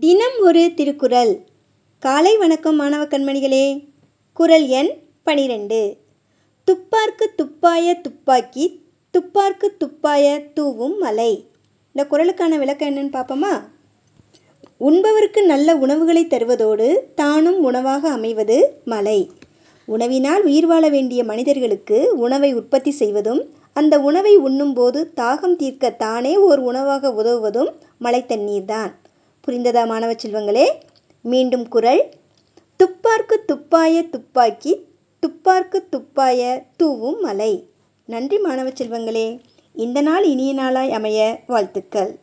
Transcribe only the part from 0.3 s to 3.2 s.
ஒரு திருக்குறள். காலை வணக்கம் மாணவ